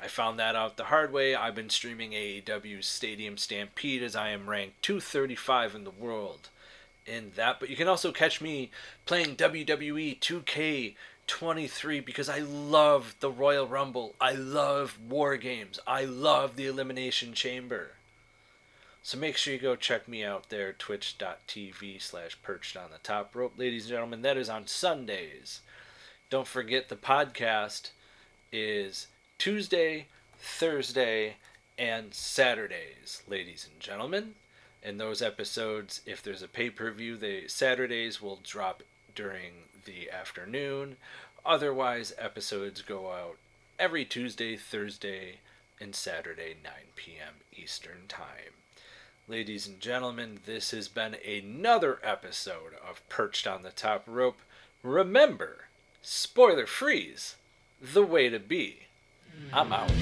I 0.02 0.08
found 0.08 0.38
that 0.38 0.56
out 0.56 0.76
the 0.76 0.84
hard 0.84 1.12
way. 1.12 1.34
I've 1.34 1.54
been 1.54 1.70
streaming 1.70 2.10
AEW 2.10 2.82
Stadium 2.82 3.36
Stampede 3.36 4.02
as 4.02 4.16
I 4.16 4.30
am 4.30 4.50
ranked 4.50 4.82
235 4.82 5.76
in 5.76 5.84
the 5.84 5.90
world 5.90 6.48
in 7.06 7.30
that. 7.36 7.60
But 7.60 7.70
you 7.70 7.76
can 7.76 7.86
also 7.86 8.10
catch 8.10 8.40
me 8.40 8.70
playing 9.06 9.36
WWE 9.36 10.18
2K23 10.18 12.04
because 12.04 12.28
I 12.28 12.40
love 12.40 13.14
the 13.20 13.30
Royal 13.30 13.68
Rumble. 13.68 14.16
I 14.20 14.32
love 14.32 14.98
War 15.08 15.36
Games. 15.36 15.78
I 15.86 16.04
love 16.04 16.56
the 16.56 16.66
Elimination 16.66 17.32
Chamber. 17.32 17.92
So 19.04 19.18
make 19.18 19.36
sure 19.36 19.52
you 19.52 19.58
go 19.58 19.74
check 19.74 20.06
me 20.06 20.22
out 20.22 20.48
there, 20.48 20.72
twitch.tv 20.72 22.00
slash 22.00 22.38
perched 22.40 22.76
on 22.76 22.90
the 22.92 22.98
top 22.98 23.34
rope. 23.34 23.54
Ladies 23.56 23.84
and 23.84 23.90
gentlemen, 23.90 24.22
that 24.22 24.36
is 24.36 24.48
on 24.48 24.68
Sundays. 24.68 25.60
Don't 26.30 26.46
forget 26.46 26.88
the 26.88 26.94
podcast 26.94 27.90
is 28.52 29.08
Tuesday, 29.38 30.06
Thursday, 30.38 31.34
and 31.76 32.14
Saturdays, 32.14 33.24
ladies 33.26 33.68
and 33.70 33.80
gentlemen. 33.80 34.34
And 34.84 35.00
those 35.00 35.20
episodes, 35.20 36.00
if 36.06 36.22
there's 36.22 36.42
a 36.42 36.48
pay 36.48 36.70
per 36.70 36.92
view, 36.92 37.16
the 37.16 37.48
Saturdays 37.48 38.22
will 38.22 38.38
drop 38.44 38.84
during 39.16 39.64
the 39.84 40.12
afternoon. 40.12 40.96
Otherwise, 41.44 42.14
episodes 42.18 42.82
go 42.82 43.10
out 43.10 43.36
every 43.80 44.04
Tuesday, 44.04 44.56
Thursday, 44.56 45.40
and 45.80 45.96
Saturday, 45.96 46.54
9 46.62 46.72
p.m. 46.94 47.34
Eastern 47.52 48.06
Time. 48.06 48.61
Ladies 49.28 49.68
and 49.68 49.78
gentlemen, 49.78 50.40
this 50.46 50.72
has 50.72 50.88
been 50.88 51.16
another 51.24 52.00
episode 52.02 52.74
of 52.86 53.08
Perched 53.08 53.46
on 53.46 53.62
the 53.62 53.70
Top 53.70 54.02
Rope. 54.08 54.40
Remember, 54.82 55.66
spoiler 56.02 56.66
freeze, 56.66 57.36
the 57.80 58.02
way 58.02 58.28
to 58.28 58.40
be. 58.40 58.80
I'm 59.52 59.72
out. 59.72 59.92